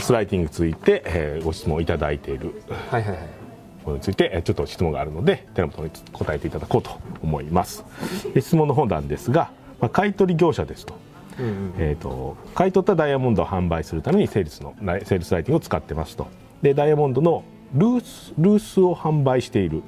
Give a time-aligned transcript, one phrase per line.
[0.00, 2.62] スライティングについて、えーご質問いただいている。
[2.90, 3.20] はいはいはい。
[3.84, 6.90] ものについてえーちょっと質問があるので寺本に答えていただこうと
[7.22, 7.84] 思います。
[8.34, 10.94] で質問の本なんですが、まあ、買取業者ですと,、
[11.78, 16.28] えー、と買い取ったダイヤモンドを販売するためにセールスのライセールスライティングを使ってますと。
[16.62, 17.44] でダイヤモンドの
[17.74, 19.82] ルースルースを販売している。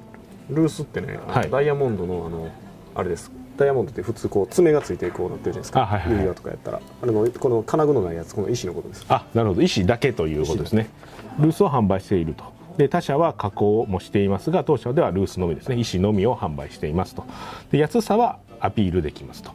[0.50, 1.50] ルースってね、はい。
[1.50, 2.48] ダイヤモンドのあの
[2.94, 5.82] あれですダイヤモンドって普通こう爪がついてこうなってるじゃないですか。
[5.82, 6.16] あはいはいはい。
[6.18, 6.80] 指輪とかやったら。
[7.02, 9.04] あれのこの金具のないやつこの石のことです。
[9.08, 9.62] あなるほど。
[9.62, 10.88] 石だけということですね。
[11.38, 12.44] ルースを販売していると。
[12.76, 15.76] で他社は加工もしていますが当社ではルースのみですね。
[15.76, 17.24] 石のみを販売していますと。
[17.72, 19.50] で安さはアピールできますと。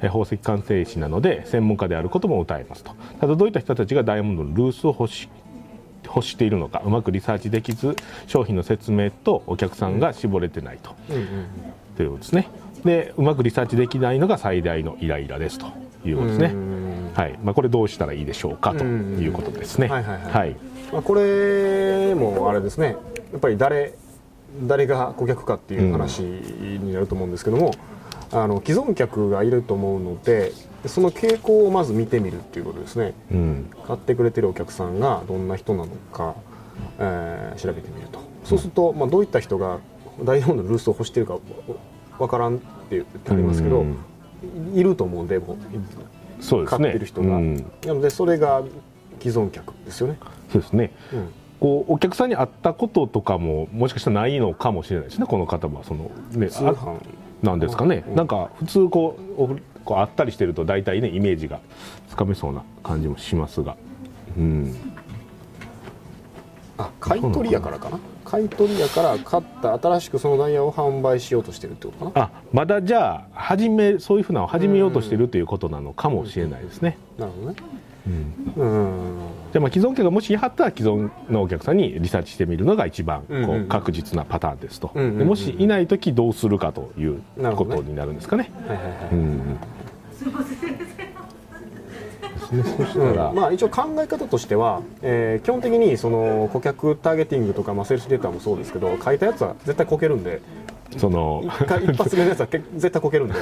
[0.00, 2.92] え宝石鑑定士なので専門家であることも謳えますと。
[3.20, 5.28] ただどういった人たちがダイヤモンドのルースを欲し
[6.04, 10.94] 欲しているのかうまくリサーチできず商品の説明とお客さんが絞れてないと、
[11.96, 12.48] ということですね
[12.84, 15.66] でうまくリサーチできないのが最大のイライラですと
[16.04, 16.54] いうことですね、
[17.14, 17.38] はい。
[17.42, 20.32] まあ、これどうしたらいいでしょうかということですね、はいはいはい。
[20.32, 20.56] はい。
[20.92, 22.96] まあ、これもあれですね。
[23.32, 23.94] やっぱり誰
[24.66, 27.72] 誰が顧客かっていう話になると思うんですけども、
[28.32, 30.52] あの既存客がいると思うので
[30.86, 33.14] その傾向をまず見てみるっていうことですね。
[33.30, 33.70] うん。
[33.86, 36.34] 買ってくれてるお客さんがどんな人なのか、
[36.98, 38.20] えー調べてみると。
[38.44, 39.80] そうすると、まあ、どういった人が
[40.24, 41.38] ダイヤモンドのルースを欲してるか
[42.18, 43.96] わからんって言ってありますけど、うん。
[44.74, 45.56] いると思うんでもう。
[46.42, 46.78] そうですね。
[46.78, 47.56] 買ってる人が、うん。
[47.56, 48.62] なのでそれが
[49.20, 50.18] 既存客ですよね、
[50.52, 50.92] そうですね。
[51.12, 51.28] うん。
[51.60, 57.00] こうお客さんに会ったこととかももしかしたらないのかもしれないですねこの方はその、ね、あ通販。
[57.42, 58.14] なんですかね、うん。
[58.14, 59.48] なんか普通こうお
[59.84, 61.60] こう会ったりしてると大体ねイメージが
[62.08, 63.76] つかめそうな感じもしますが。
[64.36, 64.74] うん。
[65.07, 65.07] あ
[67.08, 67.98] 買い取りやからかな？
[68.24, 72.26] 買い取りやから買った新しくそのダイヤを販売しようとしてるってことかな？
[72.26, 77.56] あまだじゃあ始めそういうふうなのを始めようとしてるということなのかもしれないですね、なるほどね。
[78.06, 78.52] うん。
[78.56, 79.18] うん。
[79.52, 83.50] でまあ既存客がもし言い張ったら既存のお客さんにリサーチしてみるのが一番こうんうん。
[83.50, 85.18] ううん確実なパターンですと、うんうんうんうん。
[85.20, 87.76] でもしいない時どうするかというなるほどね。
[87.76, 88.50] ことになるんですかね。
[92.50, 92.84] ですね。
[92.86, 93.36] そしたら、うん。
[93.36, 100.42] まあ、一応考え方としては、えー基本的にその顧客ターゲティングとか、まあ、セールスデータもそうですけど書いたやつは絶対こけるんで
[100.96, 101.48] その一
[101.96, 103.34] 発目のやつはけ 絶対こけるんで。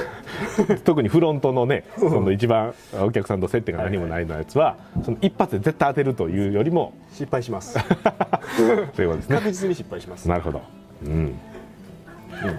[0.83, 7.77] 特にフロントのねその一番お客さんと接点が何もないのやつはその一発で絶対当てるというよりも失敗します。
[8.57, 9.35] そういうことですね。
[9.37, 10.61] 確実に失敗します、なるほど、
[11.05, 11.35] うん、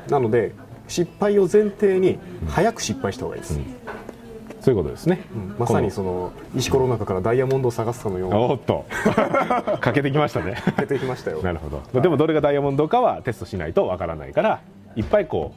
[0.09, 0.53] なので
[0.87, 3.61] 失敗を前提に早く失敗した方がいいです、
[4.69, 5.25] そういうことですね、
[5.59, 8.85] まさにその石ころの中からダイヤモンドを探すかのようにおっと。
[9.81, 10.57] かけてきましたね。
[10.77, 11.41] 出てきましたよ。
[11.41, 12.01] なるほど。
[12.03, 14.61] でもどれがダイヤモンドかはテストしないとわからないから
[14.95, 15.55] いっぱいこ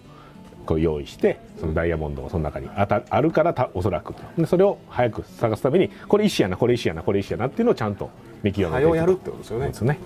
[0.64, 4.14] うこう用意してそのダイヤモンドがその中にあたあるからたおそらく。
[4.38, 8.10] でそれを早く探すためにこれ石やなこれ石やなこれ石やなっていうのをちゃんと
[8.44, 9.68] 見極めてやるってことですよね。
[9.68, 9.98] ですね。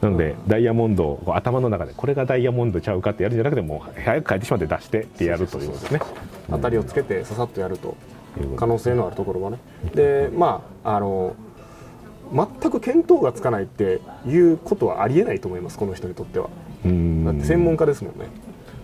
[0.00, 6.00] なのでダイヤモンドを頭の中でこれがダイヤモンドちゃうかってやるんじゃなくてもう早く帰ってしまって出してってやるということですね
[6.50, 7.96] 当たりをつけてささっとやると。
[8.56, 9.58] 可能性のあるところはね。
[9.94, 11.36] でまああの
[12.32, 16.48] 全く見当がつかないっていうことはありえないと思いますこの人にとっては。
[16.84, 17.24] うん。
[17.24, 18.26] だって専門家ですもんね。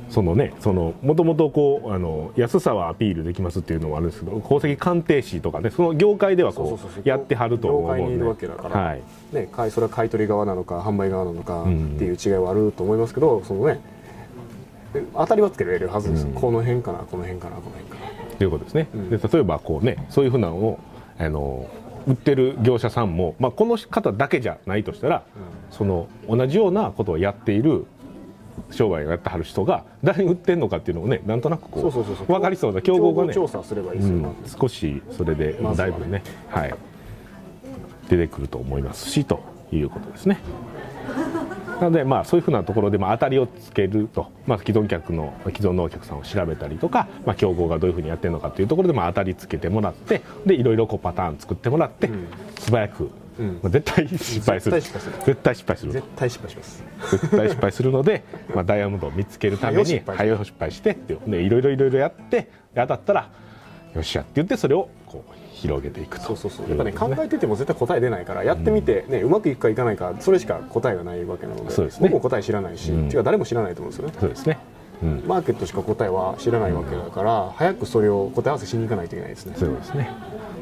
[0.09, 8.01] そのねそのもともとこうあの安さはアピールできますっていうのもあるんですけど宝石鑑定士とかねその業界ではこそうやってはると思うので。
[8.03, 8.81] 業界にいるわけだから。
[8.81, 9.03] はい。
[9.33, 13.81] ね、買いそれは買い取り側なのか販売側なのかっんていう違いはあると思いますけど、そのね
[15.15, 18.37] 当たりはつけられるはずです、この辺かなこの辺かなこの辺かな。
[18.39, 20.79] ということですね、で例えばこうねそういうふうなのを
[21.19, 21.69] あの
[22.07, 25.23] 売ってる業者さんも、まあ、この方だけじゃないとしたら、
[25.71, 27.85] その同じようなことをやっている
[28.71, 32.27] 商売をやってはる人が誰に売ってるのかっていうのをねなんとなくこそうそうそうそう。
[32.27, 35.93] 分かりそうな競合がね調査すればいいですよ、うん、少しそれでまずはね。
[35.93, 36.75] だいぶね、はい、
[38.09, 39.41] 出てくると思いますしと
[39.71, 40.41] いうことですね。
[41.81, 52.11] なので、まあ、そういうふうなところで、まあ、当たりをつけると、まあ、既存客の既存のお客さんを調べたりとか、まあ、競合がどういうふうにやってるのかというところで、まあ、当たりつけてもらってでいろいろこうパターン作ってもらって、
[52.59, 53.61] 素早く、うん。
[53.63, 54.81] まあ、絶対失敗する。
[54.81, 54.93] 絶
[55.37, 55.93] 対失敗する。
[55.93, 56.85] 絶対失敗します。
[57.11, 58.23] 絶対失敗するので、
[58.55, 63.31] まあ、ダイヤモンドを見つけるために早う失敗早う失敗してっていろいろいろいろやってで当たったら
[63.95, 66.27] よっしゃって言ってそれをこう広げていくと。
[66.27, 66.67] そうそうそう。
[66.67, 72.09] いやっぱね考えてても絶対答え出ないからやってみて、ねうまくいくかいかないかそれしか答えがないわけなのでそうですね。
[72.09, 73.11] 僕も答え知らないし、うん。
[73.11, 74.15] 違う誰も知らないと思うんですよね。
[74.19, 74.59] そうですね。
[74.65, 74.70] うん
[75.27, 79.55] マーケットしか答えは知らないわけだから、早くそれを答え合わせしに行かないといけないですね。
[79.57, 80.11] そうですね。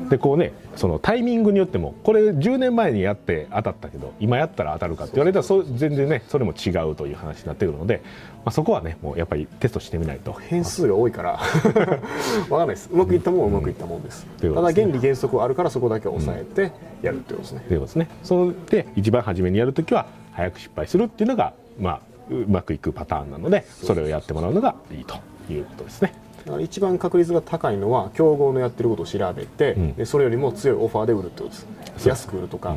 [0.09, 8.01] でこうねそのタイミングによってもこれ10年前にやって当たったけど今やったら当たるかって言われたらそう全然ねそれも違うという話になってくるので、
[8.45, 10.33] まあ、そこはねもうやっぱりテストしてみないと。
[10.33, 11.33] 変数が多いから
[12.49, 12.89] わかんないです。
[12.93, 14.83] うまくいったもんはうまくいったもんです、うことですね。
[14.83, 18.09] 原理原則はあるからそこだけ押さえてやるってことですね、ということですね。
[18.23, 25.17] それで一番初めにやるときは早く失敗するっていうのが、まあ、うまくいくパターンなのでそれをやってもらうのがいいと
[25.53, 26.13] いうことですね。
[26.45, 29.95] だから一番確率が高いのは競合のやってることを調べて、ん。
[29.95, 32.09] でそれよりも強いオファーで売るってことです。
[32.09, 32.75] 安く売るとか、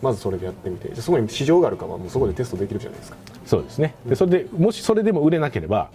[0.00, 0.88] まずそれでやってみて。
[0.88, 3.16] でそこに市場があるかはもうそこでテストできるじゃないですか。
[3.44, 3.94] そうですね。
[4.06, 5.90] でそれでもしそれでも売れなければ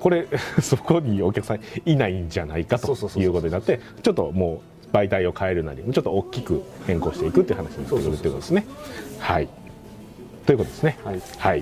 [0.00, 0.26] これ
[0.62, 4.62] そこにお客さんいないんじゃないかということになってちょっとも
[4.92, 8.66] う媒体を変えるなりちょっと大きく変更していくっていう話になってくるっていうことですね。
[9.18, 9.48] はい
[10.46, 10.98] ということですね。
[11.04, 11.20] はい。
[11.38, 11.52] はい